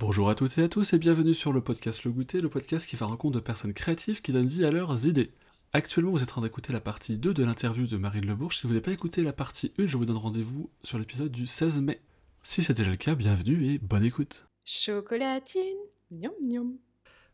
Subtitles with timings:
[0.00, 2.88] Bonjour à toutes et à tous et bienvenue sur le podcast Le Goûter, le podcast
[2.88, 5.30] qui va rencontre de personnes créatives qui donnent vie à leurs idées.
[5.74, 8.56] Actuellement, vous êtes en train d'écouter la partie 2 de l'interview de Marine Lebourge.
[8.56, 11.46] Si vous n'avez pas écouté la partie 1, je vous donne rendez-vous sur l'épisode du
[11.46, 12.00] 16 mai.
[12.42, 14.46] Si c'est déjà le cas, bienvenue et bonne écoute.
[14.64, 15.76] Chocolatine,
[16.10, 16.78] niom niom.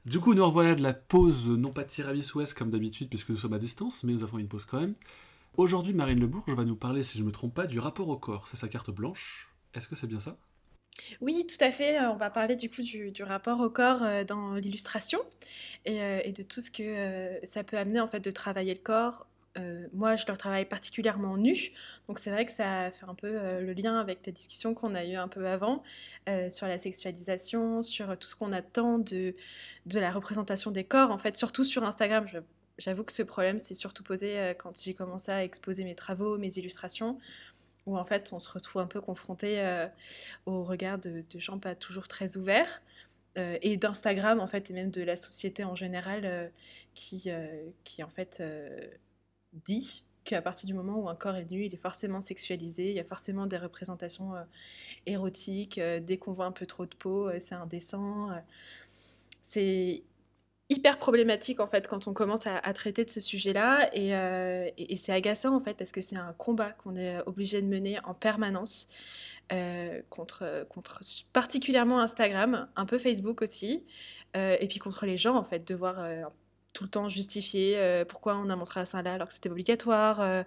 [0.05, 3.55] Du coup, nous revoilà de la pause, non pas tiramisu comme d'habitude, puisque nous sommes
[3.55, 4.96] à distance, mais nous avons une pause quand même.
[5.57, 8.19] Aujourd'hui, Marine Lebourge va nous parler, si je ne me trompe pas, du rapport au
[8.19, 8.48] corps.
[8.48, 9.55] C'est sa carte blanche.
[9.73, 10.37] Est-ce que c'est bien ça?
[11.21, 11.99] Oui, tout à fait.
[11.99, 15.21] Euh, On va parler du coup du, rapport au corps euh, dans l'illustration
[15.85, 18.81] et, euh, et de tout ce que ça peut amener en fait de travailler le
[18.81, 19.27] corps.
[19.95, 21.71] Moi, je le travaille particulièrement nu,
[22.09, 23.31] donc c'est vrai que ça fait un peu
[23.63, 25.82] le lien avec la discussion qu'on a eue un peu avant
[26.51, 29.35] sur la sexualisation, sur tout ce qu'on attend de,
[29.87, 31.11] de la représentation des corps.
[31.11, 32.27] En fait, surtout sur Instagram,
[32.77, 36.59] j'avoue que ce problème s'est surtout posé quand j'ai commencé à exposer mes travaux, mes
[36.59, 37.19] illustrations,
[37.86, 39.86] où en fait on se retrouve un peu confronté euh,
[40.47, 42.83] au regard de, gens pas toujours très ouverts.
[43.39, 46.48] euh, et d'Instagram en fait et même de la société en général euh,
[46.95, 47.29] qui,
[47.84, 48.42] qui en fait
[49.53, 52.97] dit qu'à partir du moment où un corps est nu, il est forcément sexualisé, il
[52.97, 54.33] y a forcément des représentations
[55.07, 58.31] érotiques, dès qu'on voit un peu trop de peau, c'est indécent.
[59.42, 60.03] c'est
[60.69, 63.91] hyper problématique en fait quand on commence à, traiter de ce sujet-là.
[63.95, 67.62] Et, euh, et- c'est agaçant en fait parce que c'est un combat qu'on est obligé
[67.62, 68.89] de mener en permanence
[69.53, 71.00] euh, contre, contre
[71.33, 73.84] particulièrement Instagram, un peu Facebook aussi,
[74.36, 76.23] euh, et puis contre les gens en fait, devoir euh,
[76.77, 79.49] tout le temps justifier euh, pourquoi on a montré à ça là alors que c'était
[79.49, 80.43] obligatoire, euh,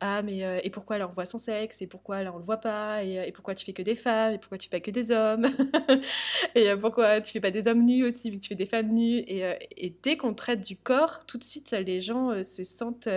[0.00, 2.42] ah mais euh, et pourquoi là on voit son sexe, et pourquoi là on le
[2.42, 4.78] voit pas, et, euh, et pourquoi tu fais que des femmes, et pourquoi tu fais
[4.78, 5.46] pas que des hommes,
[6.56, 8.66] et euh, pourquoi tu fais pas des hommes nus aussi, vu que tu fais des
[8.66, 13.08] femmes nues, et, dès qu'on traite du corps, tout de suite les gens se sentent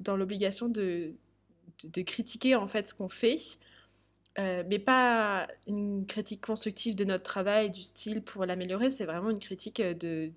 [0.00, 1.12] dans l'obligation de,
[1.84, 3.36] de, critiquer en fait ce qu'on fait.
[4.38, 9.38] Mais pas une critique constructive de notre travail, du style pour l'améliorer, c'est vraiment une
[9.38, 10.32] critique de,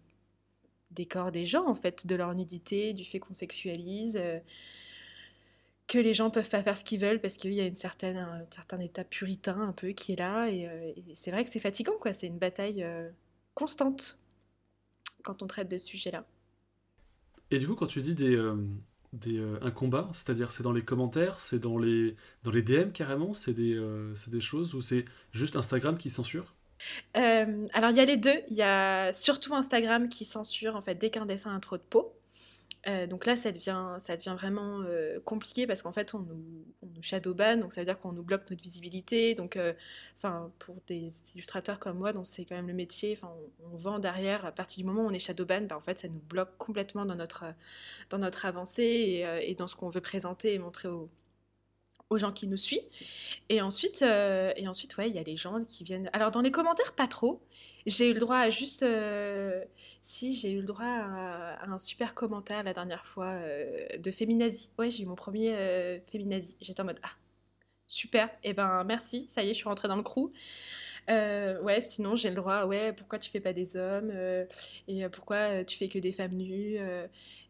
[0.96, 4.40] des corps des gens, en fait, de leur nudité, du fait qu'on sexualise, euh,
[5.88, 8.18] que les gens peuvent pas faire ce qu'ils veulent parce qu'il y a une certaine,
[8.18, 10.50] un certain état puritain un peu qui est là.
[10.50, 12.14] Et, euh, c'est vrai que c'est fatigant, quoi.
[12.14, 13.10] C'est une bataille euh,
[13.54, 14.18] constante
[15.24, 16.26] quand on traite de ce sujet-là.
[17.52, 18.40] Et du coup, quand tu dis des,
[19.14, 23.34] des, un combat, c'est-à-dire c'est dans les commentaires, c'est dans les, dans les DM carrément,
[23.34, 23.80] c'est des,
[24.28, 26.56] des choses où c'est juste Instagram qui censure?
[27.18, 28.42] Euh, alors il y a les deux.
[28.50, 31.84] Il y a surtout Instagram qui censure en fait dès qu'un dessin a trop de
[31.84, 32.14] peau.
[32.88, 36.66] Euh, donc là, ça devient, ça devient vraiment euh, compliqué parce qu'en fait, on nous,
[36.84, 39.34] on nous donc ça veut dire qu'on nous bloque notre visibilité.
[39.36, 39.58] Donc,
[40.60, 44.46] pour des illustrateurs comme moi, dont c'est quand même le métier, on, vend derrière.
[44.46, 47.06] À partir du moment où on est shadowban, ben, en fait, ça nous bloque complètement
[47.06, 47.46] dans notre,
[48.10, 51.08] dans notre avancée et, et dans ce qu'on veut présenter et montrer aux,
[52.10, 52.84] aux gens qui nous suivent.
[53.50, 56.10] Et ensuite, euh, et ensuite, ouais, il y a les gens qui viennent.
[56.14, 57.42] Alors dans les commentaires, pas trop.
[57.86, 59.64] J'ai eu le droit à juste, euh,
[60.02, 64.72] si j'ai eu le droit à, un super commentaire la dernière fois euh, de Féminazie.
[64.80, 66.58] Ouais, j'ai eu mon premier Féminazie.
[66.62, 67.12] J'étais en mode ah
[67.88, 68.30] super.
[68.44, 70.32] Et ben merci, ça y est, je suis rentrée dans le crew.
[71.08, 72.66] Ouais, sinon j'ai le droit.
[72.66, 74.12] Ouais, pourquoi tu fais pas des hommes
[74.88, 76.80] et pourquoi tu fais que des femmes nues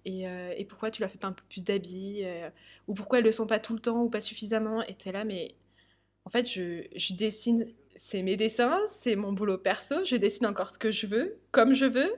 [0.06, 2.50] et, euh, et pourquoi tu leur fais pas un peu plus d'habits euh,
[2.88, 4.84] ou pourquoi elles le sont pas tout le temps ou pas suffisamment.
[4.84, 5.56] Et t'es là, mais
[6.26, 10.70] en fait, je, je dessine, c'est mes dessins, c'est mon boulot perso, je dessine encore
[10.70, 12.14] ce que je veux, comme je veux.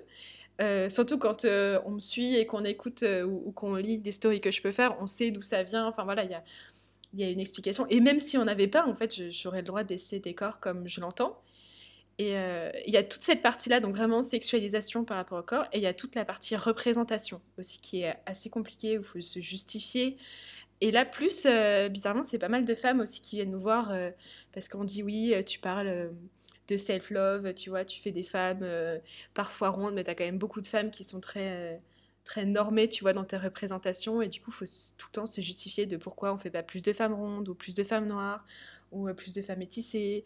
[0.62, 4.52] Euh, surtout quand on me suit et qu'on écoute ou, qu'on lit des stories que
[4.52, 5.88] je peux faire, on sait d'où ça vient.
[5.88, 6.44] Enfin voilà, il y a,
[7.14, 7.88] y a une explication.
[7.90, 10.60] Et même si on n'avait pas, en fait, j'aurais le droit de dessiner des corps
[10.60, 11.42] comme je l'entends.
[12.20, 15.66] Et euh, il y a toute cette partie-là, donc vraiment sexualisation par rapport au corps,
[15.72, 19.06] et il y a toute la partie représentation aussi qui est assez compliquée, où il
[19.06, 20.18] faut se justifier.
[20.82, 23.92] Et là, plus, euh, bizarrement, c'est pas mal de femmes aussi qui viennent nous voir
[23.92, 24.10] euh,
[24.52, 26.12] parce qu'on dit oui, tu parles
[26.68, 28.66] de self-love, tu vois, tu fais des femmes
[29.34, 31.82] parfois rondes, mais tu as quand même beaucoup de femmes qui sont très,
[32.24, 34.22] très normées, tu vois, dans tes représentations.
[34.22, 34.66] Et du coup, il faut
[34.98, 37.56] tout le temps se justifier de pourquoi on fait pas plus de femmes rondes ou
[37.56, 38.46] plus de femmes noires
[38.92, 40.26] ou plus de femmes métissées.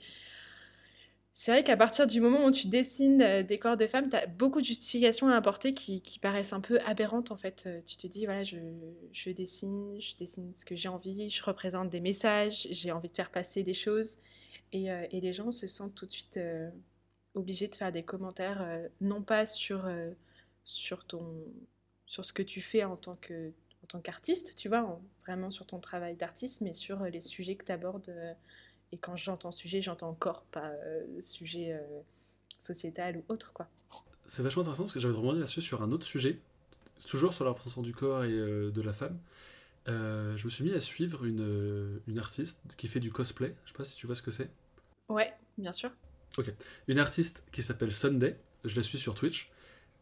[1.34, 4.16] C'est vrai qu'à partir du moment où tu dessines euh, des corps de femmes, tu
[4.18, 7.64] as beaucoup de justifications à apporter qui, qui paraissent un peu aberrantes en fait.
[7.68, 8.58] Euh, Tu te dis, voilà, je,
[9.14, 13.16] je dessine, je dessine ce que j'ai envie, je représente des messages, j'ai envie de
[13.16, 14.18] faire passer des choses.
[14.74, 16.40] Et, euh, et les gens se sentent tout de suite
[17.36, 18.66] obligés de faire des commentaires,
[19.02, 19.88] non pas sur,
[20.64, 21.46] sur, ton,
[22.06, 23.52] sur ce que tu fais en tant que
[23.94, 27.66] en qu'artiste, tu vois, en- vraiment sur ton travail d'artiste, mais sur les sujets que
[27.66, 28.14] tu abordes.
[28.92, 32.02] Et quand j'entends sujet, j'entends corps, pas euh, sujet euh,
[32.58, 33.68] sociétal ou autre, quoi.
[34.26, 36.40] C'est vachement intéressant parce que j'avais demandé là-dessus sur un autre sujet,
[37.08, 39.20] toujours sur la représentation du corps et euh, de la femme.
[39.88, 43.56] Euh, je me suis mis à suivre une, une artiste qui fait du cosplay.
[43.66, 44.50] Je sais pas si tu vois ce que c'est.
[45.10, 45.92] Ouais, bien sûr.
[46.38, 46.54] Ok.
[46.88, 49.50] Une artiste qui s'appelle Sunday, je la suis sur Twitch,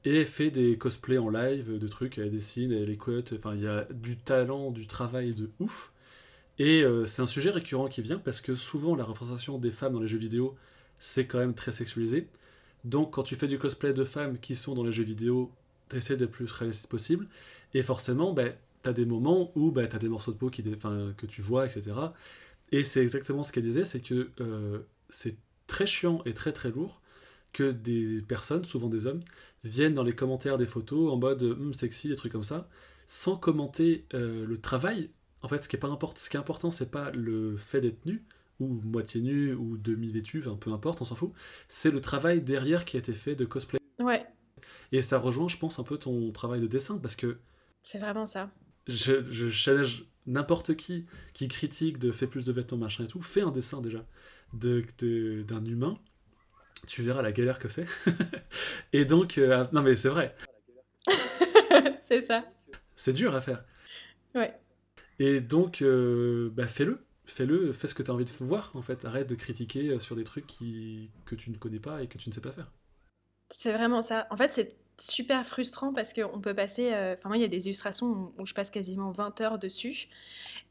[0.05, 3.61] et elle fait des cosplays en live de trucs, elle dessine, elle écoute, enfin il
[3.61, 5.91] y a du talent, du travail de ouf.
[6.59, 9.93] Et euh, c'est un sujet récurrent qui vient parce que souvent la représentation des femmes
[9.93, 10.55] dans les jeux vidéo,
[10.99, 12.27] c'est quand même très sexualisé.
[12.83, 15.51] Donc quand tu fais du cosplay de femmes qui sont dans les jeux vidéo,
[15.87, 17.27] t'essaies d'être plus réaliste possible.
[17.73, 18.53] Et forcément, ben,
[18.83, 21.91] t'as des moments où ben, t'as des morceaux de peau que tu vois, etc.
[22.71, 24.79] Et c'est exactement ce qu'elle disait, c'est que euh,
[25.09, 27.01] c'est très chiant et très très lourd
[27.53, 29.21] que des personnes, souvent des hommes,
[29.63, 32.69] viennent dans les commentaires des photos en mode hum, sexy, des trucs comme ça,
[33.07, 35.09] sans commenter euh, le travail.
[35.41, 37.81] En fait, ce qui est, pas important, ce qui est important, c'est pas le fait
[37.81, 38.23] d'être nu,
[38.59, 41.31] ou moitié nu, ou demi-vêtu, enfin, peu importe, on s'en fout.
[41.67, 43.79] C'est le travail derrière qui a été fait de cosplay.
[43.99, 44.25] Ouais.
[44.91, 47.39] Et ça rejoint, je pense, un peu ton travail de dessin, parce que.
[47.81, 48.51] C'est vraiment ça.
[48.87, 53.21] Je, je challenge n'importe qui qui critique de fait plus de vêtements, machin et tout,
[53.21, 54.05] fais un dessin déjà
[54.53, 55.99] d'un de, d'un humain
[56.87, 57.85] tu verras la galère que c'est.
[58.93, 60.35] et donc, euh, non mais c'est vrai.
[62.05, 62.45] c'est ça.
[62.95, 63.63] C'est dur à faire.
[64.35, 64.53] Ouais.
[65.19, 67.05] Et donc, euh, bah, fais-le.
[67.25, 69.05] Fais-le, fais ce que tu as envie de voir, en fait.
[69.05, 72.29] Arrête de critiquer euh, sur des trucs que tu ne connais pas et que tu
[72.29, 72.71] ne sais pas faire.
[73.51, 74.27] C'est vraiment ça.
[74.31, 76.89] En fait, c'est super frustrant parce qu'on peut passer.
[76.89, 80.07] Enfin, moi, il y a des illustrations où, je passe quasiment 20 heures dessus.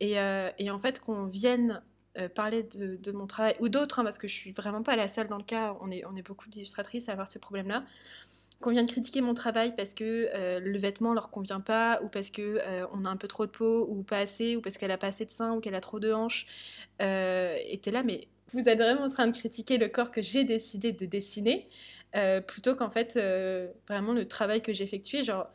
[0.01, 1.83] Et, en fait, qu'on vienne
[2.19, 5.07] euh, parler de, mon travail, ou d'autres, hein, parce que je suis vraiment pas la
[5.07, 7.85] seule dans le cas, on est beaucoup d'illustratrices à avoir ce problème-là,
[8.61, 12.09] qu'on vient de critiquer mon travail parce que euh, le vêtement leur convient pas, ou
[12.09, 14.79] parce que euh, on a un peu trop de peau, ou pas assez, ou parce
[14.79, 16.47] qu'elle a pas assez de seins, ou qu'elle a trop de hanches,
[17.01, 20.45] et t'es là, mais vous êtes vraiment en train de critiquer le corps que j'ai
[20.45, 21.69] décidé de dessiner,
[22.47, 23.19] plutôt qu'en fait,
[23.89, 25.49] vraiment le travail que j'ai effectué, genre,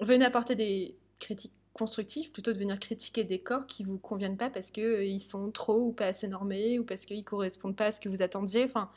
[0.00, 4.48] venez apporter des critiques constructif plutôt de venir critiquer des corps qui vous conviennent pas
[4.48, 7.92] parce qu'ils euh, sont trop ou pas assez normés ou parce qu'ils correspondent pas à
[7.92, 8.64] ce que vous attendiez.
[8.64, 8.90] Enfin,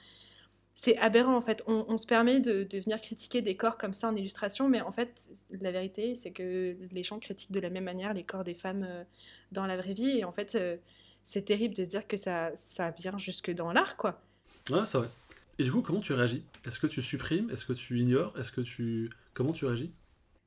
[0.81, 1.61] c'est aberrant en fait.
[1.67, 5.29] On, se permet de, venir critiquer des corps comme ça en illustration, mais en fait,
[5.51, 8.85] la vérité, c'est que les gens critiquent de la même manière les corps des femmes
[8.87, 9.03] euh,
[9.51, 10.19] dans la vraie vie.
[10.19, 10.77] Et en fait, euh,
[11.25, 14.21] c'est terrible de se dire que ça, ça vient jusque dans l'art, quoi.
[14.69, 15.09] Ouais, c'est vrai.
[15.57, 16.43] Et du coup, comment tu réagis?
[16.65, 17.49] Est-ce que tu supprimes?
[17.49, 18.39] Est-ce que tu ignores?
[18.39, 19.09] Est-ce que tu...
[19.33, 19.91] Comment tu réagis?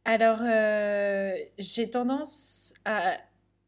[0.06, 3.18] Alors, euh, j'ai tendance à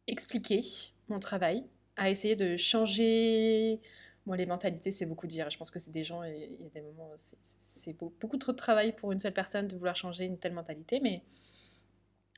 [0.06, 0.62] expliquer
[1.10, 1.62] mon travail,
[1.96, 3.80] à essayer de changer.
[4.26, 5.50] Bon, les mentalités, c'est beaucoup dire.
[5.50, 8.56] Je pense que c'est des gens, il y a des moments, c'est beaucoup trop de
[8.56, 11.22] travail pour une seule personne de vouloir changer une telle mentalité, mais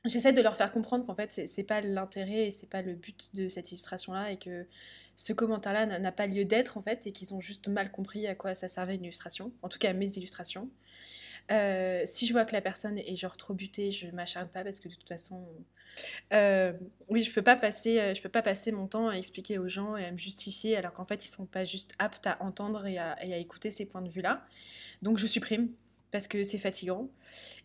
[0.05, 3.33] j'essaie de leur faire comprendre qu'en fait, c'est pas l'intérêt et c'est pas le but
[3.35, 4.67] de cette illustration-là et que
[5.15, 8.35] ce commentaire-là n'a pas lieu d'être en fait et qu'ils ont juste mal compris à
[8.35, 10.69] quoi ça servait une illustration, en tout cas mes illustrations.
[11.51, 14.79] Euh, si je vois que la personne est genre trop butée, je m'acharne pas parce
[14.79, 15.47] que de toute façon,
[16.33, 16.73] euh,
[17.09, 19.69] oui, je peux pas passer, euh, je peux pas passer mon temps à expliquer aux
[19.69, 22.85] gens et à me justifier alors qu'en fait ils sont pas juste aptes à entendre
[22.85, 24.45] et à, et à écouter ces points de vue là.
[25.01, 25.69] Donc je supprime
[26.11, 27.09] parce que c'est fatigant.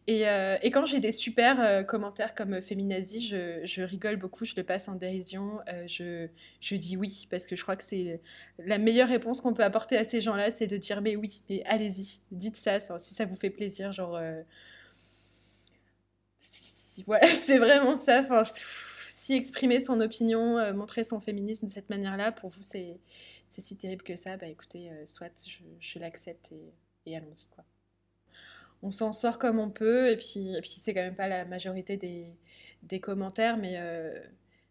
[0.07, 4.65] Et, euh, quand j'ai des super euh, commentaires comme Féminazie, je, rigole beaucoup, je le
[4.65, 8.21] passe en dérision, euh, je, dis oui, parce que je crois que c'est
[8.59, 11.63] la meilleure réponse qu'on peut apporter à ces gens-là, c'est de dire mais oui, mais
[11.67, 14.21] allez-y, dites ça, si ça vous fait plaisir, genre...
[17.07, 18.43] Ouais, c'est vraiment ça, enfin,
[19.07, 22.99] si exprimer son opinion, montrer son féminisme de cette manière-là, pour vous c'est
[23.49, 26.73] si terrible que ça, bah écoutez, soit je, je l'accepte et,
[27.07, 27.65] et allons-y quoi
[28.83, 30.11] on s'en sort comme on peut.
[30.11, 34.19] Et puis, c'est quand même pas la majorité des, commentaires, mais, euh,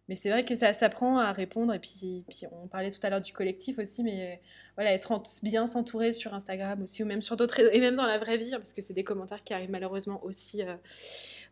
[0.10, 1.74] mais c'est vrai que ça s'apprend à répondre.
[1.74, 4.41] Et puis, on parlait tout à l'heure du collectif aussi, mais
[4.75, 8.18] voilà, être bien s'entourer sur Instagram aussi, ou même sur d'autres et même dans la
[8.18, 10.75] vraie vie, hein, parce que c'est des commentaires qui arrivent malheureusement aussi, euh,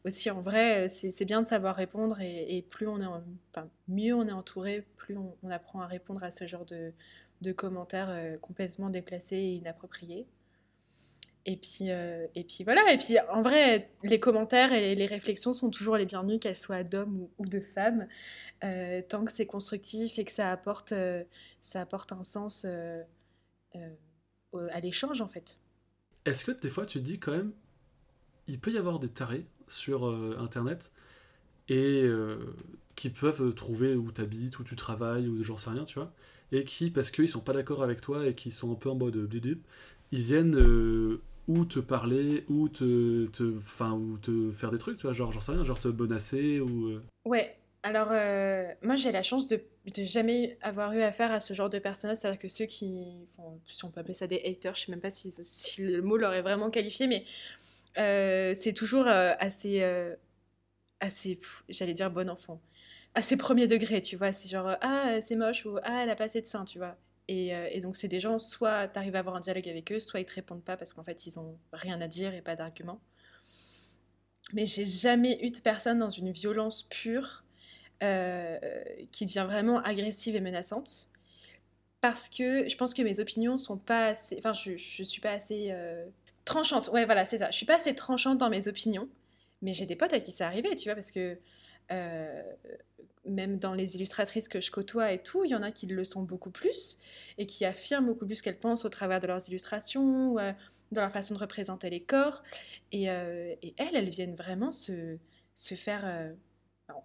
[0.06, 0.90] aussi en vrai.
[0.90, 3.06] C'est bien de savoir répondre, et, plus on est,
[3.54, 6.94] enfin, mieux on est entouré, plus on, apprend à répondre à ce genre de,
[7.54, 10.28] commentaires euh, complètement déplacés et inappropriés.
[11.50, 15.52] Et puis, euh, et puis voilà, et puis en vrai, les commentaires et les réflexions
[15.52, 18.08] sont toujours les bienvenus, qu'elles soient d'hommes ou, de femmes,
[18.64, 21.24] euh, tant que c'est constructif et que ça apporte, euh,
[21.64, 22.68] ça apporte un sens
[23.74, 25.58] à l'échange en fait.
[26.26, 27.52] Est-ce que des fois tu te dis quand même,
[28.48, 30.06] il peut y avoir des tarés sur
[30.38, 30.92] Internet
[31.68, 32.08] et
[32.96, 36.14] qui peuvent trouver où tu habites, où tu travailles, ou j'en sais rien, tu vois,
[36.52, 38.96] et qui, parce qu'ils sont pas d'accord avec toi et qui sont un peu en
[38.96, 39.62] mode bidule,
[40.12, 45.14] ils viennent ou te parler, ou te, te, ou te faire des trucs, tu vois,
[45.14, 46.90] genre, j'en sais rien, genre te bonasser ou.
[46.90, 47.04] Euh.
[47.26, 51.56] Ouais, alors euh, moi j'ai la chance de, de, jamais avoir eu affaire à ce
[51.56, 53.28] genre de personnages, c'est-à-dire que ceux qui,
[53.66, 56.18] si on peut appeler ça des haters, je sais même pas si, si le mot
[56.18, 57.26] leur est vraiment qualifié, mais
[57.98, 59.84] euh, c'est toujours assez,
[61.00, 62.62] assez, j'allais dire bon enfant,
[63.16, 66.26] assez premier degré, tu vois, c'est genre ah c'est moche ou ah elle a pas
[66.26, 66.96] assez de sein, tu vois.
[67.30, 70.00] Et, et donc, c'est des gens, soit tu arrives à avoir un dialogue avec eux,
[70.00, 72.56] soit ils te répondent pas parce qu'en fait, ils ont rien à dire et pas
[72.56, 73.00] d'argument.
[74.54, 77.44] Mais j'ai jamais eu de personne dans une violence pure
[79.12, 81.10] qui devient vraiment agressive et menaçante
[82.02, 84.38] parce que je pense que mes opinions sont pas assez.
[84.40, 86.06] Enfin, je, je suis pas assez euh,
[86.46, 86.90] tranchante.
[86.94, 87.52] Ouais, voilà, c'est ça.
[87.52, 89.10] Je suis pas assez tranchante dans mes opinions.
[89.62, 91.38] Mais j'ai des potes à qui c'est arrivé, tu vois, parce que
[91.92, 92.44] euh,
[93.26, 96.04] même dans les illustratrices que je côtoie et tout, il y en a qui le
[96.04, 96.98] sont beaucoup plus
[97.38, 100.54] et qui affirment beaucoup plus qu'elles pensent au travers de leurs illustrations, ou, euh,
[100.92, 102.44] dans leur façon de représenter les corps.
[102.92, 105.18] Et, et elles, elles viennent vraiment se,
[105.76, 106.34] faire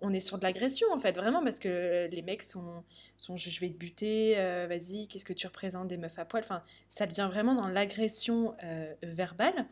[0.01, 2.85] on est sur de l'agression en fait, vraiment, parce que les mecs sont,
[3.17, 6.43] sont je vais te buter, euh, vas-y, qu'est-ce que tu représentes des meufs à poil
[6.43, 9.67] Enfin, ça devient vraiment dans l'agression euh, verbale.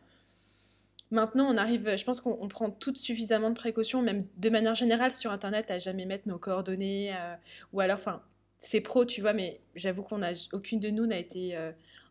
[1.13, 5.11] Maintenant, on arrive, je pense qu'on prend toutes suffisamment de précautions, même de manière générale
[5.11, 7.35] sur Internet, à jamais mettre nos coordonnées, euh,
[7.71, 8.23] ou alors, enfin,
[8.57, 11.57] c'est pro, tu vois, mais j'avoue qu'on a, aucune de nous n'a été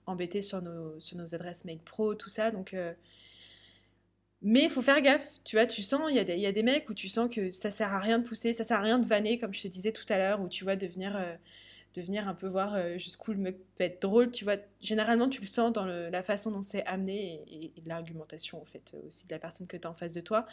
[0.07, 2.77] embêtée sur nos, sur nos adresses mail pro, tout ça, donc
[4.43, 6.89] mais il faut faire gaffe, tu vois, tu sens, il y, y, a des mecs
[6.91, 9.07] où tu sens que ça sert à rien de pousser, ça sert à rien de
[9.07, 11.17] vanner, comme je te disais tout à l'heure, où tu vois, devenir,
[11.97, 14.57] euh, devenir un peu voir euh, jusqu'où le mec peut être drôle, tu vois.
[14.81, 19.27] Généralement, tu le sens dans la façon dont c'est amené et, l'argumentation, en fait, aussi
[19.27, 20.47] de la personne que tu as en face de toi.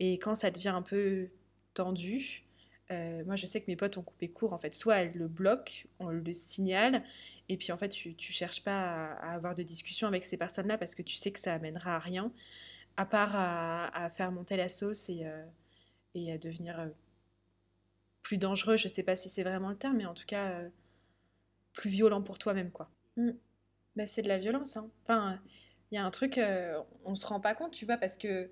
[0.00, 1.28] Et quand ça devient un peu
[1.74, 2.44] tendu,
[2.90, 4.74] euh, moi, je sais que mes potes ont coupé court, en fait.
[4.74, 7.02] Soit elles le bloquent, on le signale,
[7.48, 10.78] et puis en fait, tu, tu cherches pas à, avoir de discussion avec ces personnes-là
[10.78, 12.32] parce que tu sais que ça amènera à rien
[12.96, 15.44] à part à, faire monter la sauce et, euh,
[16.14, 16.88] et à devenir euh,
[18.26, 20.68] plus dangereux, je sais pas si c'est vraiment le terme, mais en tout cas euh,
[21.72, 22.90] plus violent pour toi-même, quoi.
[23.16, 23.30] Mm.
[23.94, 24.90] Mais c'est de la violence, hein.
[25.04, 25.40] Enfin,
[25.92, 26.40] il y a un truc,
[27.04, 28.50] on se rend pas compte, tu vois, parce que...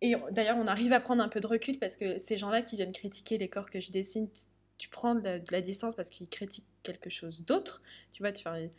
[0.00, 2.76] Et d'ailleurs, on arrive à prendre un peu de recul parce que ces gens-là qui
[2.76, 4.30] viennent critiquer les corps que je dessine,
[4.78, 7.82] tu prends de la, distance parce qu'ils critiquent quelque chose d'autre.
[8.12, 8.70] Tu vois, tu fais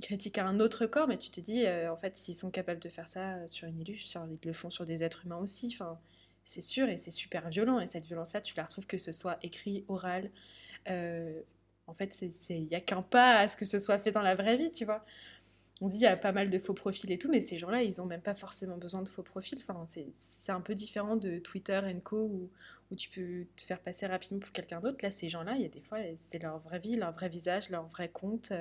[0.00, 2.80] critique à un autre corps, mais tu te dis, euh, en fait, s'ils sont capables
[2.80, 5.70] de faire ça euh, sur une illustre, ils le font sur des êtres humains aussi.
[5.74, 6.00] Enfin,
[6.50, 7.80] c'est sûr, et c'est super violent.
[7.80, 10.30] Et cette violence-là, tu la retrouves que ce soit écrit, oral.
[10.88, 11.40] Euh,
[11.86, 14.34] en fait, il n'y a qu'un pas à ce que ce soit fait dans la
[14.34, 15.04] vraie vie, tu vois.
[15.80, 17.82] On dit, il y a pas mal de faux profils et tout, mais ces gens-là,
[17.82, 19.58] ils n'ont même pas forcément besoin de faux profils.
[19.68, 22.50] Enfin, c'est un peu différent de Twitter et Co, où,
[22.90, 24.98] où, tu peux te faire passer rapidement pour quelqu'un d'autre.
[25.02, 27.70] Là, ces gens-là, il y a des fois, c'est leur vraie vie, leur vrai visage,
[27.70, 28.52] leur vrai compte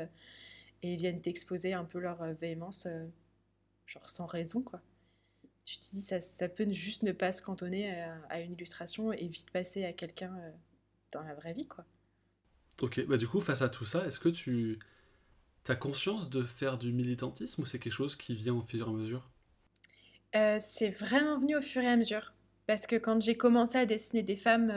[0.81, 3.05] et viennent t'exposer un peu leur euh, véhémence, euh,
[3.85, 4.81] genre sans raison, quoi.
[5.63, 7.91] Tu te dis, ça, ça peut juste ne pas se cantonner
[8.29, 10.51] à, une illustration et vite passer à quelqu'un euh,
[11.11, 11.85] dans la vraie vie, quoi.
[12.81, 14.79] Ok, bah du coup, face à tout ça, est-ce que tu
[15.67, 18.89] as conscience de faire du militantisme ou c'est quelque chose qui vient au fur et
[18.89, 19.29] à mesure?
[20.33, 22.33] C'est vraiment venu au fur et à mesure.
[22.67, 24.71] Parce que quand j'ai commencé à dessiner des femmes,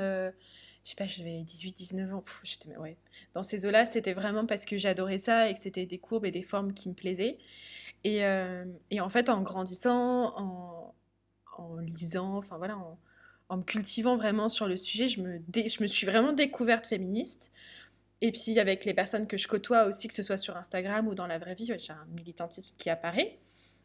[0.85, 2.97] je sais pas, j'avais 18-19 ans, j'étais, ouais.
[3.35, 6.33] Dans ces eaux-là, c'était vraiment parce que j'adorais ça et que c'était des courbes et
[6.33, 7.39] des formes qui me plaisaient.
[8.05, 10.62] Et, euh, et en fait, en grandissant, en,
[11.59, 12.77] en lisant, enfin voilà,
[13.49, 17.53] en, me cultivant vraiment sur le sujet, je me, je me suis vraiment découverte féministe.
[18.23, 21.15] Et puis avec les personnes que je côtoie aussi, que ce soit sur Instagram ou
[21.15, 23.39] dans la vraie vie, j'ai un militantisme qui apparaît.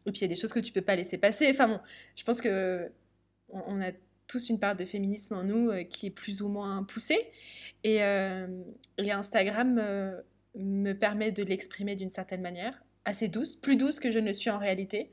[0.06, 1.48] Et puis il y a des choses que tu peux pas laisser passer.
[1.50, 1.80] Enfin bon,
[2.16, 2.90] je pense que
[3.48, 3.90] on a
[4.28, 7.32] tous une part de féminisme en nous euh, qui est plus ou moins poussée.
[7.82, 8.46] Et, euh,
[8.98, 10.20] Instagram euh,
[10.54, 14.32] me permet de l'exprimer d'une certaine manière, assez douce, plus douce que je ne le
[14.34, 15.10] suis en réalité,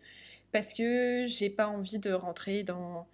[0.55, 3.09] parce que j'ai pas envie de rentrer dans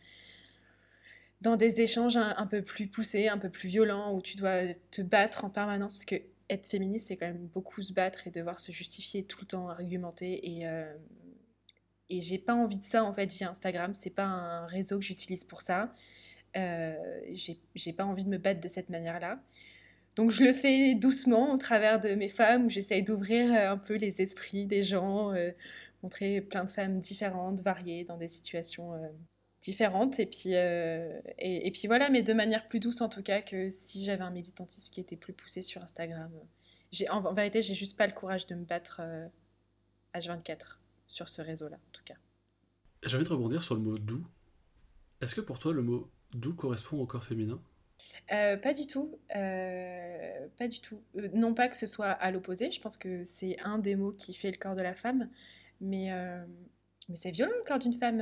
[1.41, 5.01] dans des échanges un, peu plus poussés, un peu plus violents, où tu dois te
[5.01, 6.15] battre en permanence, parce que
[6.51, 9.67] être féministe, c'est quand même beaucoup se battre et devoir se justifier tout le temps,
[9.67, 10.39] argumenter.
[10.47, 10.67] Et,
[12.09, 13.95] et j'ai pas envie de ça en fait via Instagram.
[13.95, 15.91] C'est pas un réseau que j'utilise pour ça.
[16.57, 16.93] Euh,
[17.33, 19.41] j'ai pas envie de me battre de cette manière-là.
[20.15, 23.77] Donc je le fais doucement au travers de mes femmes où j'essaye d'ouvrir euh, un
[23.77, 25.51] peu les esprits des gens, euh,
[26.03, 29.07] montrer plein de femmes différentes, variées, dans des situations euh,
[29.61, 30.19] différentes.
[30.19, 33.69] Et puis, et, et, puis voilà, mais de manière plus douce en tout cas que
[33.69, 36.31] si j'avais un militantisme qui était plus poussé sur Instagram.
[37.09, 39.01] En, en vérité, j'ai juste pas le courage de me battre
[40.13, 40.77] H24
[41.07, 42.15] sur ce réseau-là, en tout cas.
[43.03, 44.25] J'ai envie de rebondir sur le mot doux.
[45.21, 47.61] Est-ce que pour toi, le mot doux correspond au corps féminin?
[48.31, 51.01] Euh, pas du tout, euh, pas du tout.
[51.17, 54.11] Euh, non pas que ce soit à l'opposé, je pense que c'est un des mots
[54.11, 55.29] qui fait le corps de la femme,
[55.81, 56.09] mais,
[57.09, 58.21] mais c'est violent le corps d'une femme.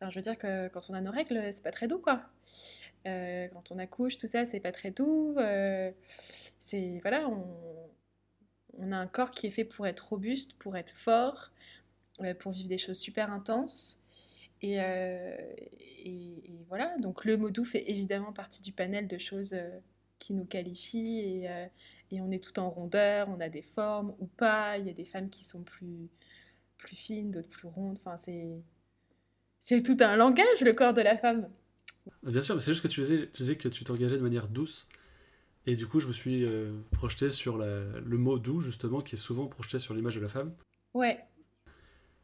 [0.00, 2.22] Enfin, je veux dire que quand on a nos règles, c'est pas très doux, quoi.
[3.04, 5.36] quand on accouche, tout ça, c'est pas très doux.
[6.60, 7.44] c'est voilà, on,
[8.78, 11.50] on a un corps qui est fait pour être robuste, pour être fort,
[12.22, 14.00] euh, pour vivre des choses super intenses.
[14.64, 15.36] Euh,
[15.80, 19.78] et, voilà, donc le mot doux fait évidemment partie du panel de choses euh,
[20.18, 21.48] qui nous qualifient et,
[22.10, 24.78] et on est tout en rondeur, on a des formes ou pas.
[24.78, 26.08] Il y a des femmes qui sont plus,
[26.76, 27.98] plus fines, d'autres plus rondes.
[28.00, 28.50] Enfin, c'est,
[29.60, 31.48] c'est tout un langage, le corps de la femme.
[32.22, 34.48] Bien sûr, mais c'est juste que tu disais, tu disais que tu t'engageais de manière
[34.48, 34.88] douce.
[35.66, 39.18] Et du coup, je me suis euh, projeté sur le mot doux, justement, qui est
[39.18, 40.54] souvent projeté sur l'image de la femme.
[40.94, 41.22] Ouais.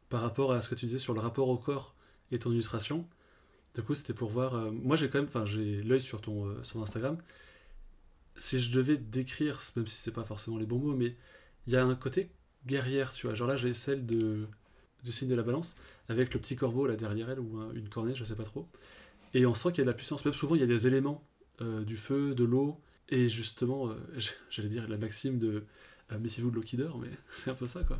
[0.09, 1.95] Par rapport à ce que tu disais sur le rapport au corps
[2.31, 3.07] et ton illustration.
[3.75, 4.55] Du coup, c'était pour voir.
[4.55, 7.17] Euh, moi, j'ai quand même, enfin, j'ai l'œil sur ton euh, sur Instagram.
[8.35, 11.15] Si je devais décrire, même si c'est pas forcément les bons mots, mais
[11.67, 12.29] il y a un côté
[12.65, 13.35] guerrière, tu vois.
[13.35, 14.47] Genre là, j'ai celle de
[15.03, 15.75] du signe de la balance
[16.09, 18.67] avec le petit corbeau là derrière elle ou une cornée, je sais pas trop.
[19.35, 20.25] Et on sent qu'il y a de la puissance.
[20.25, 21.23] Même souvent, il y a des éléments
[21.61, 23.91] euh, du feu, de l'eau, et justement,
[24.49, 25.65] j'allais dire la maxime de
[26.11, 27.99] méfiez-vous de l'eau qui dort, mais c'est un peu ça, quoi.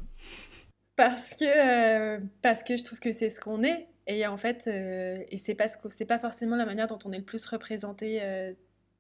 [0.95, 3.87] Parce que, parce que je trouve que c'est ce qu'on est.
[4.07, 7.17] Et en fait, euh, et c'est pas, c'est pas forcément la manière dont on est
[7.17, 8.53] le plus représenté euh,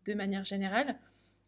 [0.05, 0.97] de manière générale.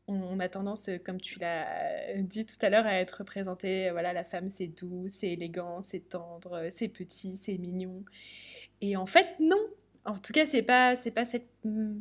[0.08, 3.92] On, a tendance, euh, comme tu l'as dit tout à l'heure, à être représenté.
[3.92, 8.04] Voilà, la femme, c'est doux, c'est élégant, c'est tendre, c'est petit, c'est mignon.
[8.82, 9.58] Et en fait, non.
[10.06, 12.00] En tout cas, c'est pas, c'est pas cette, hmm,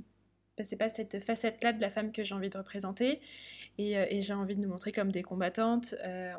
[0.62, 3.20] c'est pas cette facette-là de la femme que j'ai envie de représenter.
[3.78, 5.94] Et, j'ai envie de nous montrer comme des combattantes.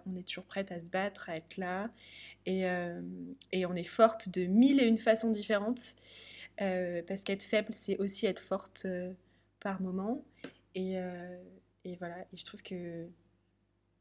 [0.05, 1.89] on est toujours prête à se battre, à être là.
[2.47, 3.01] Euh,
[3.51, 5.95] et, on est forte de mille et une façons différentes.
[6.62, 9.13] Euh, parce qu'être faible, c'est aussi être forte euh,
[9.59, 10.24] par moment.
[11.84, 13.07] Et, voilà, et je trouve que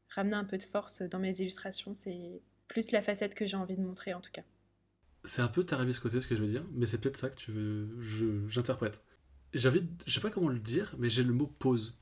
[0.09, 3.75] ramener un peu de force dans mes illustrations, c'est plus la facette que j'ai envie
[3.75, 4.43] de montrer en tout cas.
[5.23, 7.51] C'est un peu côté ce que je veux dire, mais c'est peut-être ça que tu
[7.51, 9.03] veux, j'interprète.
[9.65, 11.97] Envie, je sais pas comment le dire, mais j'ai le mot pause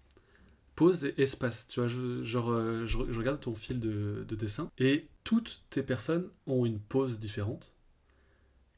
[0.76, 1.68] pause et espace.
[1.68, 6.30] Tu vois, je, genre, euh, je, regarde ton fil de, dessin et toutes tes personnes
[6.48, 7.74] ont une pause différente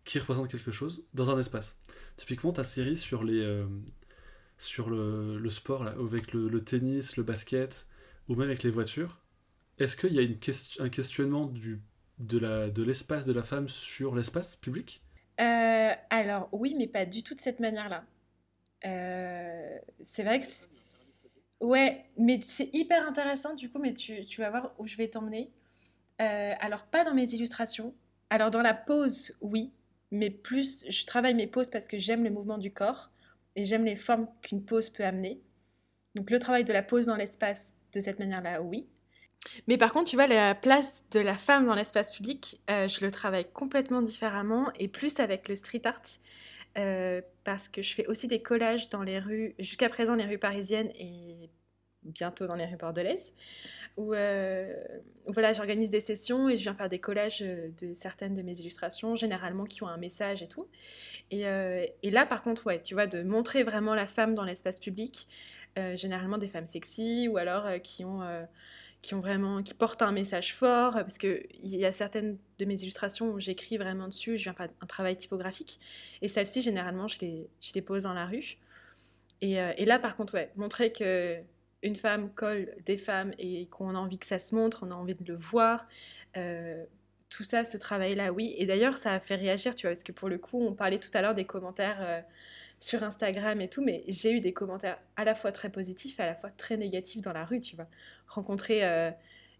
[0.06, 1.82] qui représente quelque chose dans un espace.
[2.16, 3.66] Typiquement, ta série sur les euh,
[4.58, 7.88] sur le, sport, là, avec le, tennis, le basket,
[8.28, 9.22] ou même avec les voitures,
[9.80, 11.82] est-ce qu'il y a une question, un questionnement du,
[12.18, 15.04] de, la, de l'espace de la femme sur l'espace public?
[15.40, 18.06] Euh, Alors oui, mais pas du tout de cette manière-là.
[18.82, 20.46] c'est vrai que
[21.60, 25.08] Ouais, mais c'est hyper intéressant du coup, mais tu, tu vas voir où je vais
[25.08, 25.52] t'emmener.
[26.22, 27.94] Euh, alors, pas dans mes illustrations.
[28.30, 29.72] Alors, dans la pose, oui,
[30.12, 33.12] mais plus, je travaille mes poses parce que j'aime le mouvement du corps
[33.58, 35.42] et j'aime les formes qu'une pose peut amener.
[36.16, 38.88] Donc, le travail de la pose dans l'espace, de cette manière-là, oui.
[39.68, 43.04] Mais par contre, tu vois, la place de la femme dans l'espace public, euh, je
[43.04, 46.02] le travaille complètement différemment et plus avec le street art.
[46.78, 50.38] Euh, parce que je fais aussi des collages dans les rues, jusqu'à présent les rues
[50.38, 51.50] parisiennes et
[52.04, 53.34] bientôt dans les rues bordelaises,
[53.98, 54.74] où euh,
[55.26, 58.60] voilà, j'organise des sessions et je viens faire des collages euh, de certaines de mes
[58.60, 60.68] illustrations, généralement qui ont un message et tout.
[61.32, 61.44] Et,
[62.04, 65.28] et là, par contre, ouais, tu vois, de montrer vraiment la femme dans l'espace public,
[65.96, 68.22] généralement des femmes sexy ou alors qui ont
[69.02, 72.82] qui ont vraiment, qui portent un message fort, parce qu'il y a certaines de mes
[72.82, 75.80] illustrations où j'écris vraiment dessus, je viens faire un travail typographique,
[76.22, 78.58] et celles-ci, généralement, je les, je les pose dans la rue.
[79.42, 81.38] Et, euh, et, là, par contre, ouais, montrer que
[81.84, 84.96] une femme colle des femmes et qu'on a envie que ça se montre, on a
[84.96, 85.88] envie de le voir,
[86.36, 86.84] euh,
[87.30, 88.56] tout ça, ce travail-là, oui.
[88.58, 91.00] Et d'ailleurs, ça a fait réagir, tu vois, parce que pour le coup, on parlait
[91.00, 92.22] tout à l'heure des commentaires euh,
[92.80, 96.26] sur Instagram et tout, mais j'ai eu des commentaires à la fois très positifs, à
[96.26, 97.88] la fois très négatifs dans la rue, tu vois.
[98.28, 99.12] Rencontrer, euh,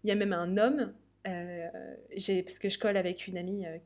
[0.04, 0.92] il y a même un homme,
[1.24, 3.78] parce que je colle avec une amie euh,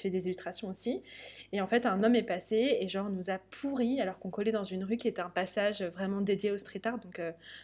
[0.00, 1.02] fait des illustrations aussi,
[1.52, 4.52] et en fait un homme est passé et genre nous a pourri alors qu'on collait
[4.52, 7.20] dans une rue qui était un passage vraiment dédié au street art, donc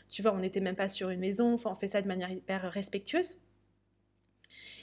[0.09, 2.31] tu vois, on n'était même pas sur une maison, enfin on fait ça de manière
[2.31, 3.37] hyper respectueuse.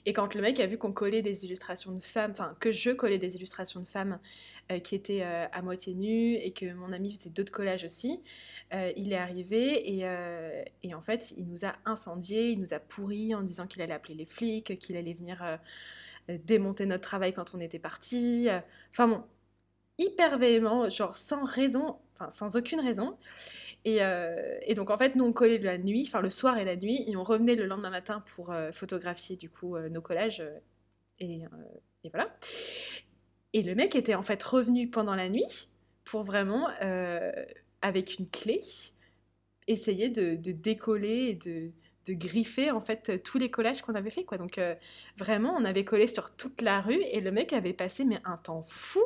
[0.06, 2.90] Et quand le mec a vu qu'on collait des illustrations de femmes, enfin que je
[2.92, 4.20] collais des illustrations de femmes
[4.72, 8.20] euh, qui étaient euh, à moitié nues et que mon ami faisait d'autres collages aussi,
[8.74, 10.06] euh, il est arrivé et,
[10.84, 13.94] et, en fait il nous a incendiés, il nous a pourris en disant qu'il allait
[13.94, 15.60] appeler les flics, qu'il allait venir
[16.38, 18.48] démonter notre travail quand on était parti.
[18.92, 19.24] Enfin bon,
[19.98, 23.18] hyper véhément, genre sans raison, enfin sans aucune raison.
[23.88, 26.76] Euh, et, donc en fait, nous on collait la nuit, enfin le soir et la
[26.76, 30.44] nuit, et on revenait le lendemain matin pour euh, photographier du coup euh, nos collages.
[31.20, 31.44] Et,
[32.12, 32.36] voilà.
[33.54, 35.70] Et le mec était en fait revenu pendant la nuit
[36.04, 36.68] pour vraiment,
[37.82, 38.62] avec une clé,
[39.68, 41.72] essayer de, décoller et de,
[42.08, 44.38] de, griffer en fait tous les collages qu'on avait fait quoi.
[44.38, 44.60] Donc
[45.18, 48.64] vraiment, on avait collé sur toute la rue et le mec avait passé un temps
[48.70, 49.04] fou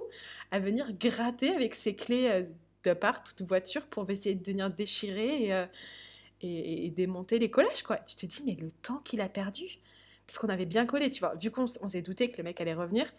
[0.52, 2.46] à venir gratter avec ses clés
[2.94, 5.66] part toute voiture pour essayer de venir déchirer euh,
[6.42, 7.98] et, et, démonter les collages, quoi.
[7.98, 9.80] Tu te dis, mais le temps qu'il a perdu,
[10.28, 12.74] parce qu'on avait bien collé, tu vois, vu qu'on s'est douté que le mec allait
[12.74, 13.12] revenir,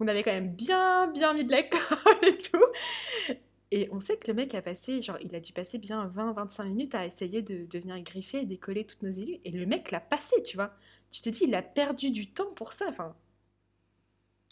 [0.00, 3.36] on avait quand même bien, bien mis de la colle et tout.
[3.74, 6.64] Et on sait que le mec a passé, genre, il a dû passer bien 20-25
[6.68, 9.40] minutes à essayer de, de venir griffer et décoller toutes nos élus.
[9.46, 10.74] Et le mec l'a passé, tu vois.
[11.10, 12.84] Tu te dis, il a perdu du temps pour ça.
[12.90, 13.16] Enfin,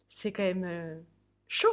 [0.09, 0.99] c'est quand même euh,
[1.49, 1.69] chaud.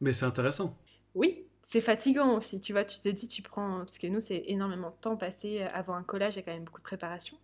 [0.00, 0.76] Mais c'est intéressant.
[1.14, 2.84] Oui, c'est fatigant aussi, tu vois.
[2.84, 3.78] Tu te dis, tu prends.
[3.78, 6.52] Parce que nous, c'est énormément de temps passé avant un collage, il y a quand
[6.52, 7.38] même beaucoup de préparation.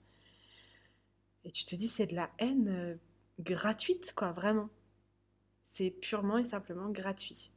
[1.44, 2.96] Et tu te dis, c'est de la haine euh,
[3.38, 4.68] gratuite, quoi, vraiment.
[5.62, 7.52] C'est purement et simplement gratuit.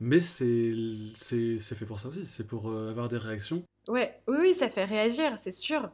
[0.00, 3.62] Mais c'est fait pour ça aussi, c'est pour euh, avoir des réactions.
[3.88, 5.90] Ouais, oui, oui, ça fait réagir, c'est sûr.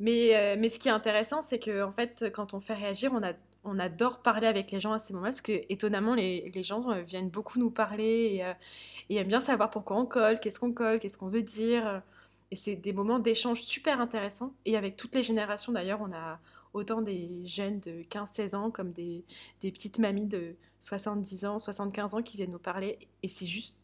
[0.00, 3.12] Mais, euh, mais ce qui est intéressant, c'est que en fait, quand on fait réagir,
[3.14, 6.50] on, a, on adore parler avec les gens à ces moments-là, parce que étonnamment, les,
[6.54, 10.40] les gens euh, viennent beaucoup nous parler et, et aiment bien savoir pourquoi on colle,
[10.40, 12.02] qu'est-ce qu'on colle, qu'est-ce qu'on veut dire.
[12.50, 14.52] Et c'est des moments d'échange super intéressants.
[14.64, 16.40] Et avec toutes les générations, d'ailleurs, on a
[16.72, 19.24] autant des jeunes de 15-16 ans comme des,
[19.62, 23.74] des petites mamies de 70 ans, 75 ans qui viennent nous parler et c'est juste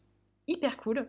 [0.47, 1.07] hyper cool.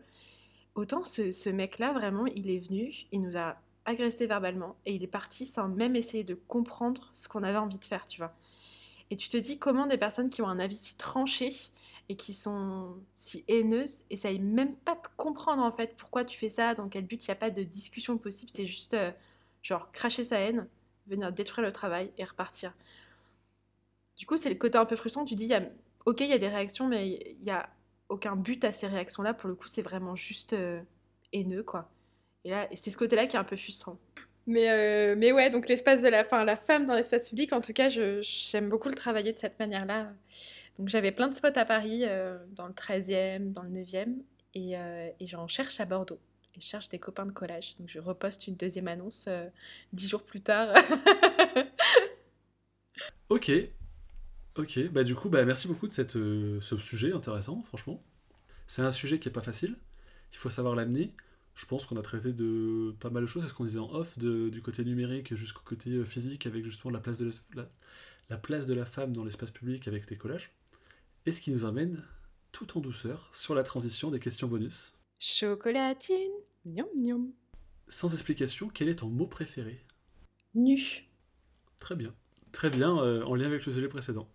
[0.75, 5.09] Autant ce, mec-là, vraiment, il est venu, il nous a agressé verbalement et il est
[5.09, 8.33] parti sans même essayer de comprendre ce qu'on avait envie de faire, tu vois.
[9.11, 11.53] Et tu te dis comment des personnes qui ont un avis si tranché
[12.09, 16.49] et qui sont si haineuses, essayent même pas de comprendre en fait pourquoi tu fais
[16.49, 19.13] ça, dans quel but, il n'y a pas de discussion possible, c'est juste euh,
[19.63, 20.69] genre cracher sa haine,
[21.07, 22.73] venir détruire le travail et repartir.
[24.17, 25.25] Du coup, c'est le côté un peu frustrant.
[25.25, 25.63] Tu dis, y a,
[26.07, 27.69] ok, il y a des réactions, mais il n'y a
[28.09, 29.35] aucun but à ces réactions-là.
[29.35, 30.81] Pour le coup, c'est vraiment juste euh,
[31.33, 31.91] haineux, quoi.
[32.45, 33.99] Et là, c'est ce côté-là qui est un peu frustrant.
[34.47, 37.61] Mais, euh, mais ouais, donc l'espace de la, fin, la femme dans l'espace public, en
[37.61, 40.13] tout cas, j'aime beaucoup le travailler de cette manière-là.
[40.79, 44.17] Donc j'avais plein de spots à Paris, euh, dans le 13e, dans le 9e,
[44.55, 46.19] et, et j'en cherche à Bordeaux.
[46.57, 47.77] Et je cherche des copains de collage.
[47.77, 49.29] Donc je reposte une deuxième annonce
[49.93, 50.75] dix jours plus tard.
[53.31, 53.53] ok,
[54.57, 58.03] Ok, bah du coup, bah merci beaucoup de cette, euh, ce sujet intéressant, franchement.
[58.67, 59.77] C'est un sujet qui est pas facile,
[60.33, 61.15] il faut savoir l'amener.
[61.55, 63.93] Je pense qu'on a traité de pas mal de choses, c'est ce qu'on disait en
[63.93, 67.69] off, du côté numérique jusqu'au côté euh, physique, avec justement la place de la,
[68.31, 70.53] la place de la femme dans l'espace public avec tes collages.
[71.27, 72.03] Et ce qui nous amène
[72.53, 74.99] tout en douceur sur la transition des questions bonus.
[75.19, 76.33] Chocolatine,
[76.65, 77.33] niom niom.
[77.89, 79.85] Sans explication, quel est ton mot préféré?
[80.55, 80.79] Nu.
[81.79, 82.15] Très bien.
[82.53, 84.29] Très bien, euh, en lien avec le sujet précédent.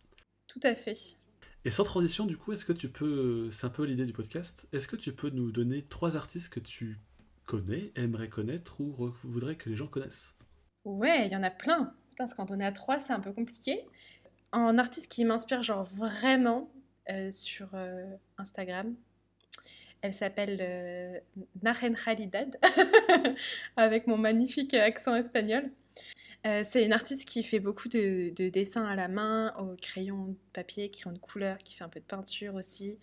[0.59, 1.17] Tout à fait.
[1.65, 4.67] Et sans transition, du coup, est-ce que tu peux, c'est un peu l'idée du podcast,
[4.73, 6.99] est-ce que tu peux nous donner trois artistes que tu
[7.45, 10.35] connais, aimerais connaître ou voudrais que les gens connaissent?
[10.83, 11.93] Ouais, il y en a plein.
[12.17, 13.85] parce quand on est à trois, c'est un peu compliqué.
[14.51, 16.71] Un artiste qui m'inspire genre vraiment
[17.11, 18.05] euh, sur euh,
[18.37, 18.95] Instagram,
[20.01, 21.19] elle s'appelle euh,
[21.61, 22.57] Naren Khalidad,
[23.77, 25.69] avec mon magnifique accent espagnol.
[26.47, 30.35] Euh, c'est une artiste qui fait beaucoup de, dessins à la main, au crayon de
[30.53, 32.97] papier, crayon de couleur, qui fait un peu de peinture aussi.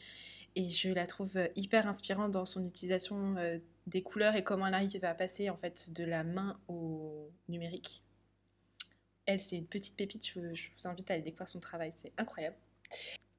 [0.57, 4.67] Et je la trouve euh, hyper inspirante dans son utilisation euh, des couleurs et comment
[4.67, 8.03] elle arrive à passer en fait de la main au numérique.
[9.27, 12.57] Elle, c'est une petite pépite, je, vous invite à aller découvrir son travail, c'est incroyable.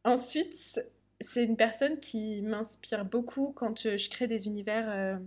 [0.04, 0.80] Ensuite,
[1.22, 5.20] c'est une personne qui m'inspire beaucoup quand je crée des univers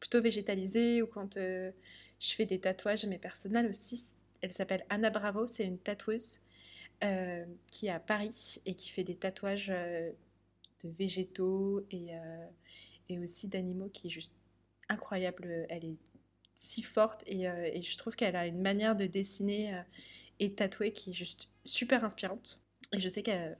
[0.00, 1.72] plutôt végétalisés ou quand je
[2.20, 4.04] fais des tatouages, mais personnels aussi.
[4.42, 6.40] Elle s'appelle Anna Bravo, c'est une tatoueuse
[7.02, 10.10] euh, qui est à Paris et qui fait des tatouages euh,
[10.84, 12.46] de végétaux et, euh,
[13.08, 14.34] et aussi d'animaux qui est juste
[14.88, 15.66] incroyable.
[15.68, 15.96] Elle est
[16.54, 17.44] si forte et,
[17.82, 19.82] je trouve qu'elle a une manière de dessiner
[20.40, 22.60] et de tatouer qui est juste super inspirante.
[22.92, 23.56] Et je sais qu'elle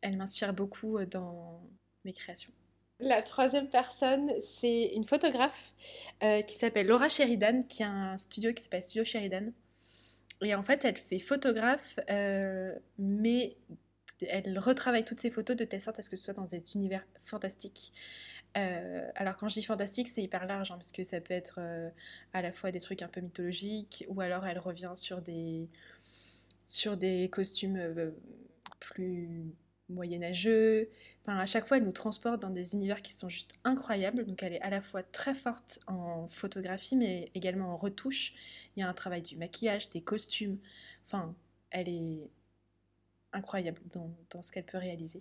[0.00, 1.68] elle, m'inspire beaucoup dans
[2.04, 2.52] mes créations.
[3.00, 5.74] La troisième personne, c'est une photographe
[6.20, 9.52] qui s'appelle Laura Sheridan, qui a un studio qui s'appelle Studio Sheridan.
[10.42, 13.56] Et en fait, elle fait photographe, euh, mais
[14.28, 16.74] elle retravaille toutes ses photos de telle sorte à ce que ce soit dans cet
[16.74, 17.92] univers fantastique.
[18.56, 21.56] Euh, alors quand je dis fantastique, c'est hyper large, hein, parce que ça peut être
[21.58, 21.90] euh,
[22.32, 25.68] à la fois des trucs un peu mythologiques, ou alors elle revient sur des,
[26.64, 28.12] sur des costumes
[28.80, 29.54] plus
[29.88, 30.90] moyenâgeux.
[31.22, 34.24] Enfin, à chaque fois, elle nous transporte dans des univers qui sont juste incroyables.
[34.24, 38.32] Donc elle est à la fois très forte en photographie, mais également en retouche.
[38.76, 40.58] Il y a un travail du maquillage, des costumes.
[41.06, 41.34] Enfin,
[41.70, 42.30] elle est
[43.32, 45.20] incroyable dans, ce qu'elle peut réaliser.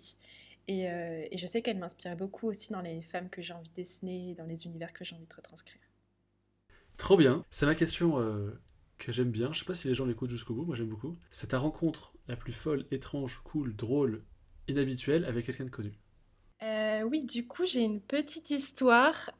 [0.67, 3.75] Et, euh, je sais qu'elle m'inspire beaucoup aussi dans les femmes que j'ai envie de
[3.75, 5.81] dessiner, dans les univers que j'ai envie de retranscrire.
[6.97, 7.43] Trop bien.
[7.49, 8.51] C'est ma question euh,
[8.97, 9.51] que j'aime bien.
[9.51, 11.17] Je sais pas si les gens l'écoutent jusqu'au bout, moi j'aime beaucoup.
[11.31, 14.23] C'est ta rencontre la plus folle, étrange, cool, drôle,
[14.67, 15.93] inhabituelle avec quelqu'un de connu.
[16.61, 19.31] Euh, oui, du coup, j'ai une petite histoire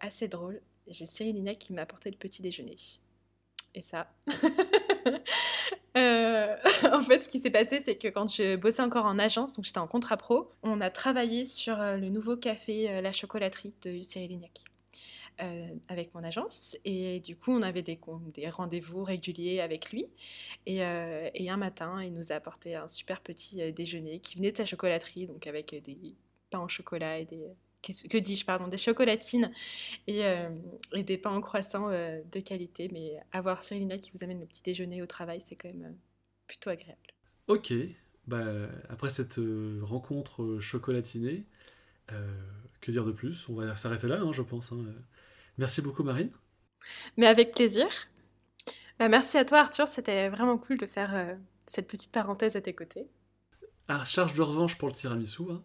[0.00, 0.60] assez drôle.
[0.88, 2.76] J'ai Cyril qui m'a apporté le petit déjeuner
[3.76, 4.08] et ça.
[5.96, 6.46] Euh,
[6.92, 9.64] en fait, ce qui s'est passé, c'est que quand je bossais encore en agence, donc
[9.64, 13.72] j'étais en contrat pro, on a travaillé sur euh, le nouveau café euh, La Chocolaterie
[13.82, 14.62] de Cyril Lignac.
[15.42, 17.98] Euh, avec mon agence et du coup on avait des,
[18.48, 20.06] rendez-vous réguliers avec lui
[20.64, 24.56] et, et, un matin il nous a apporté un super petit déjeuner qui venait de
[24.56, 26.14] sa chocolaterie donc avec des
[26.48, 27.54] pains au chocolat et des
[27.92, 29.50] que dis-je, pardon, des chocolatines
[30.06, 30.48] et, euh,
[30.94, 32.88] des pains en croissant euh, de qualité.
[32.92, 35.96] Mais avoir Cyrilina qui vous amène le petit déjeuner au travail, c'est quand même euh,
[36.46, 36.98] plutôt agréable.
[37.48, 37.72] Ok,
[38.26, 38.44] bah,
[38.88, 39.40] après cette
[39.82, 41.44] rencontre chocolatinée,
[42.80, 43.48] que dire de plus?
[43.48, 44.72] On va s'arrêter là, hein, je pense.
[44.72, 44.84] Hein.
[45.58, 46.30] Merci beaucoup, Marine.
[47.16, 47.86] Mais avec plaisir.
[48.98, 49.88] Bah, merci à toi, Arthur.
[49.88, 51.36] C'était vraiment cool de faire
[51.66, 53.08] cette petite parenthèse à tes côtés.
[53.88, 55.42] À charge de revanche pour le tiramisu.
[55.50, 55.62] Hein.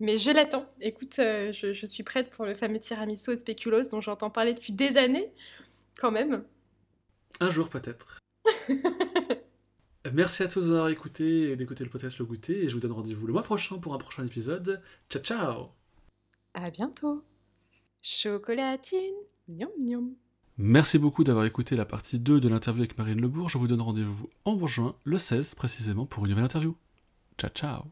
[0.00, 0.66] Mais je l'attends.
[0.80, 4.72] Écoute, euh, je, suis prête pour le fameux tiramisu au spéculoos dont j'entends parler depuis
[4.72, 5.32] des années,
[5.98, 6.44] quand même.
[7.40, 8.18] Un jour peut-être.
[10.12, 12.92] Merci à tous d'avoir écouté et d'écouter le podcast Le Goûter et je vous donne
[12.92, 14.80] rendez-vous le mois prochain pour un prochain épisode.
[15.10, 15.77] Ciao ciao
[16.60, 17.22] À bientôt
[18.02, 19.14] Chocolatine
[19.46, 20.14] Niom niom
[20.56, 23.48] Merci beaucoup d'avoir écouté la partie 2 de l'interview avec Marine Lebourg.
[23.48, 26.74] Je vous donne rendez-vous en juin, le 16 précisément, pour une nouvelle interview.
[27.38, 27.84] Ciao ciao